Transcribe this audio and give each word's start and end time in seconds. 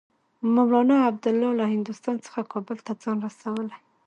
مولنا 0.55 0.95
عبیدالله 1.07 1.51
له 1.59 1.65
هندوستان 1.73 2.15
څخه 2.25 2.49
کابل 2.53 2.77
ته 2.85 2.91
ځان 3.03 3.17
رسولی. 3.27 3.77